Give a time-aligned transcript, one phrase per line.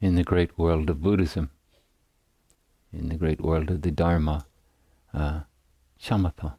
[0.00, 1.50] in the great world of Buddhism,
[2.92, 4.46] in the great world of the Dharma,
[5.14, 5.40] uh,
[6.00, 6.56] shamatha,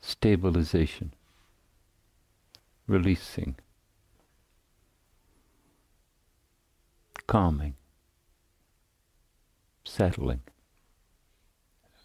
[0.00, 1.14] stabilization,
[2.86, 3.56] releasing,
[7.26, 7.74] calming,
[9.84, 10.40] settling.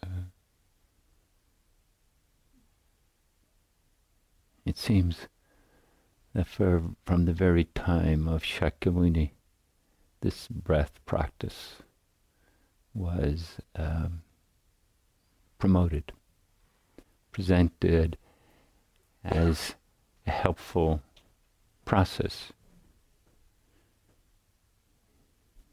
[0.02, 0.30] Uh,
[4.64, 5.28] it seems
[6.46, 9.30] for, from the very time of Shakyamuni,
[10.20, 11.76] this breath practice
[12.94, 14.22] was um,
[15.58, 16.12] promoted,
[17.32, 18.16] presented
[19.24, 19.74] as
[20.26, 21.02] a helpful
[21.84, 22.52] process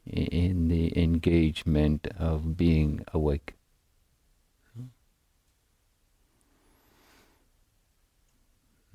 [0.06, 3.54] in the engagement of being awake.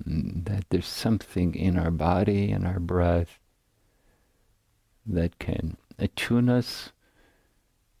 [0.04, 3.38] That there's something in our body and our breath
[5.06, 6.90] that can attune us,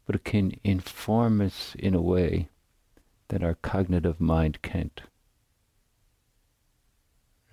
[0.06, 2.48] but it can inform us in a way
[3.28, 5.00] that our cognitive mind can't.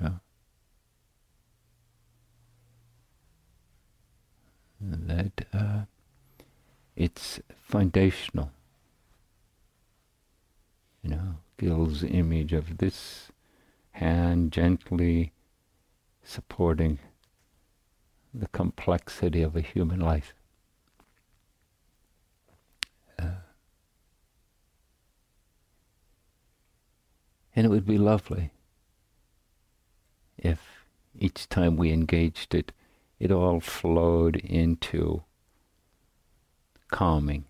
[0.01, 0.09] Yeah.
[4.81, 5.81] That uh,
[6.95, 8.51] it's foundational.
[11.03, 13.31] You know, Gil's image of this
[13.99, 15.33] hand gently
[16.23, 16.97] supporting
[18.33, 20.33] the complexity of a human life.
[23.21, 23.41] Uh,
[27.53, 28.51] and it would be lovely
[30.37, 30.85] if
[31.17, 32.71] each time we engaged it,
[33.19, 35.23] it all flowed into
[36.89, 37.43] calming,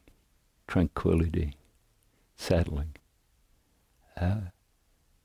[0.67, 1.53] tranquility,
[2.35, 2.95] settling.
[4.19, 4.49] Uh,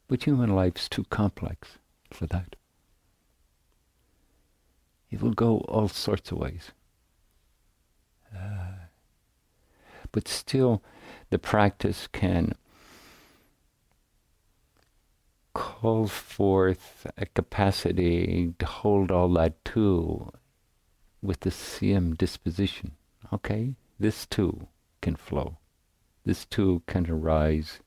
[0.09, 1.79] but human life's too complex
[2.11, 2.57] for that.
[5.11, 6.73] It will go all sorts of ways.
[8.37, 8.87] Uh,
[10.13, 10.83] but still,
[11.31, 12.55] the practice can
[15.55, 20.33] call forth a capacity to hold all that too
[21.23, 22.93] with the same disposition.
[23.33, 24.67] Okay, this too
[25.01, 25.59] can flow.
[26.25, 27.81] This too can arise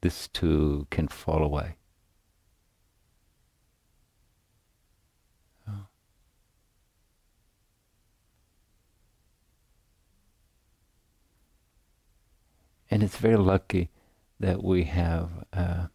[0.00, 1.76] this too can fall away.
[5.68, 5.86] Oh.
[12.90, 13.90] And it's very lucky
[14.38, 15.86] that we have uh,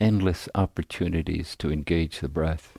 [0.00, 2.78] endless opportunities to engage the breath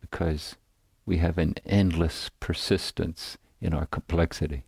[0.00, 0.56] because
[1.04, 4.64] we have an endless persistence in our complexity.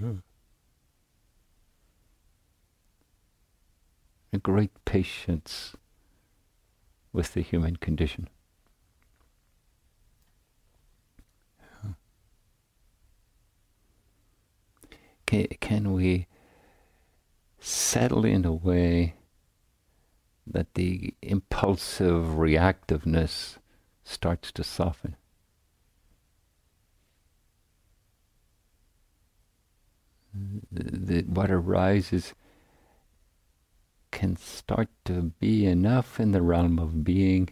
[0.00, 0.22] Mm.
[4.34, 5.76] A great patience
[7.12, 8.28] with the human condition.
[15.26, 16.26] Can, can we
[17.60, 19.14] settle in a way
[20.46, 23.56] that the impulsive reactiveness
[24.02, 25.16] starts to soften?
[30.72, 32.34] The, what arises
[34.14, 37.48] can start to be enough in the realm of being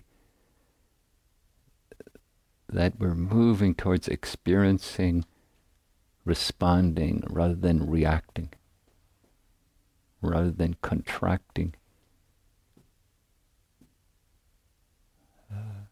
[2.68, 5.24] that we're moving towards experiencing,
[6.24, 8.50] responding rather than reacting,
[10.22, 11.74] rather than contracting.
[15.52, 15.90] Uh,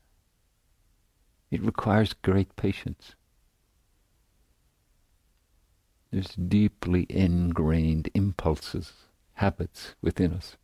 [1.50, 3.16] it requires great patience.
[6.12, 8.92] There's deeply ingrained impulses,
[9.40, 10.58] habits within us.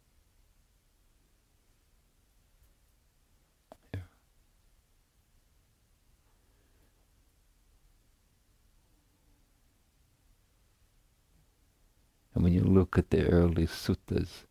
[12.35, 14.45] And when you look at the early suttas,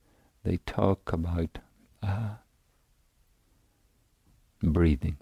[0.44, 1.60] they talk about
[2.02, 2.38] uh,
[4.64, 5.18] breathing.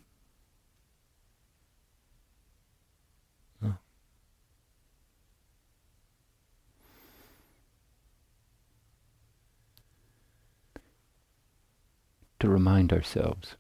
[12.43, 13.55] To remind ourselves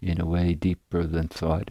[0.00, 1.70] in a way deeper than thought,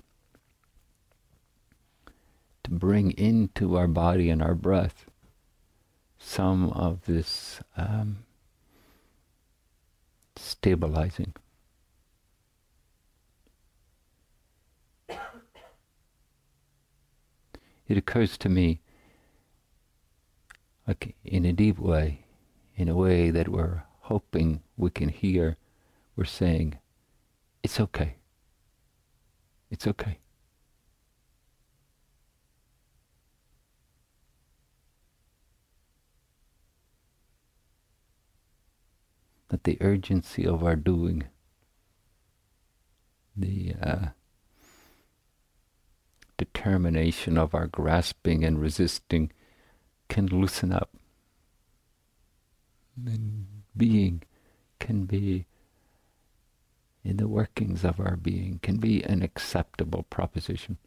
[2.63, 5.07] to bring into our body and our breath
[6.19, 8.25] some of this um,
[10.35, 11.33] stabilizing.
[17.87, 18.81] It occurs to me,
[20.87, 22.25] like in a deep way,
[22.75, 25.57] in a way that we're hoping we can hear,
[26.15, 26.77] we're saying,
[27.63, 28.15] it's okay.
[29.71, 30.19] It's okay.
[39.49, 41.25] That the urgency of our doing,
[43.35, 44.05] the uh,
[46.37, 49.31] determination of our grasping and resisting
[50.09, 50.89] can loosen up.
[53.05, 54.23] And being
[54.79, 55.45] can be
[57.03, 60.77] in the workings of our being, can be an acceptable proposition.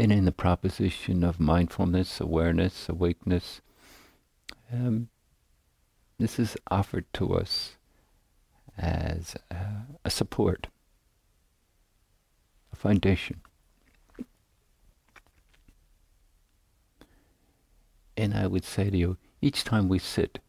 [0.00, 3.60] And in the proposition of mindfulness, awareness, awakeness,
[4.72, 5.10] um,
[6.18, 7.76] this is offered to us
[8.78, 10.68] as uh, a support,
[12.72, 13.40] a foundation.
[18.16, 20.40] And I would say to you, each time we sit,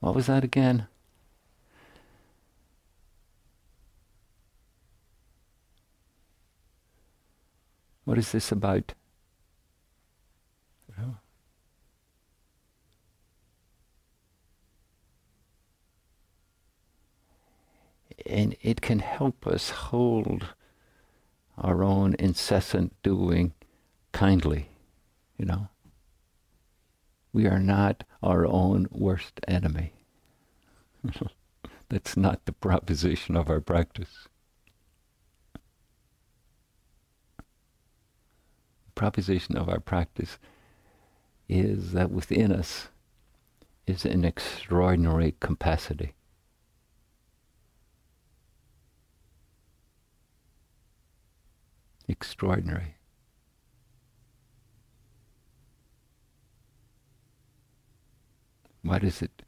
[0.00, 0.86] what was that again?
[8.04, 8.94] What is this about?
[11.00, 11.16] Oh.
[18.26, 20.54] And it can help us hold
[21.58, 23.52] our own incessant doing
[24.12, 24.68] kindly,
[25.36, 25.68] you know.
[27.32, 29.94] We are not our own worst enemy.
[31.88, 34.28] That's not the proposition of our practice.
[35.54, 35.60] The
[38.94, 40.38] proposition of our practice
[41.48, 42.88] is that within us
[43.86, 46.14] is an extraordinary capacity.
[52.12, 52.96] Extraordinary.
[58.82, 59.42] What is it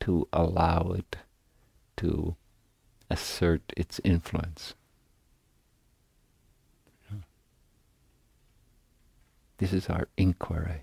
[0.00, 1.16] to allow it
[1.96, 2.36] to
[3.08, 4.74] assert its influence?
[9.56, 10.82] This is our inquiry.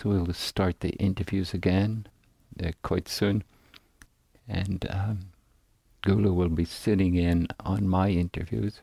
[0.00, 2.06] So we'll start the interviews again
[2.62, 3.42] uh, quite soon.
[4.46, 5.18] And um,
[6.04, 8.80] Gulu will be sitting in on my interviews.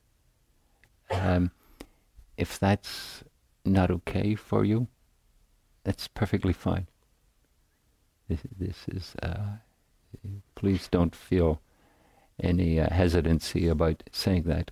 [1.09, 1.51] Um,
[2.37, 3.23] if that's
[3.63, 4.87] not okay for you,
[5.85, 6.87] that's perfectly fine.
[8.27, 9.57] This, this is uh,
[10.55, 11.61] please don't feel
[12.41, 14.71] any uh, hesitancy about saying that.